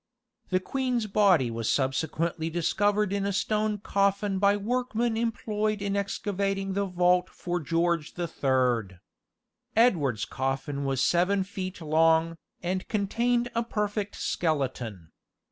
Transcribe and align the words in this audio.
The 0.49 0.59
queen's 0.59 1.05
body 1.05 1.51
was 1.51 1.71
subsequently 1.71 2.49
discovered 2.49 3.13
in 3.13 3.23
a 3.23 3.31
stone 3.31 3.77
coffin 3.77 4.39
by 4.39 4.53
the 4.53 4.59
workmen 4.61 5.15
employed 5.15 5.79
in 5.79 5.95
excavating 5.95 6.73
the 6.73 6.87
vault 6.87 7.29
for 7.29 7.59
George 7.59 8.15
the 8.15 8.25
Third. 8.27 8.99
Edward's 9.75 10.25
coffin 10.25 10.85
was 10.85 11.03
seven 11.03 11.43
feet 11.43 11.81
long, 11.81 12.37
and 12.63 12.87
contained 12.87 13.51
a 13.53 13.61
perfect 13.61 14.15
skeleton. 14.15 15.11